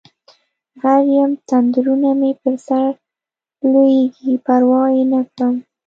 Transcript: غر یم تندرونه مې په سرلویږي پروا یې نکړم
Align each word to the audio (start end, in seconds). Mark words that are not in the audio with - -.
غر 0.81 1.01
یم 1.15 1.31
تندرونه 1.47 2.09
مې 2.19 2.31
په 2.41 2.49
سرلویږي 2.65 4.33
پروا 4.45 4.83
یې 4.95 5.03
نکړم 5.13 5.55